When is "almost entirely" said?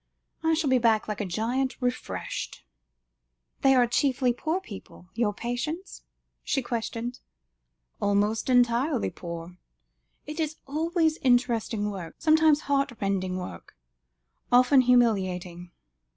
8.01-9.11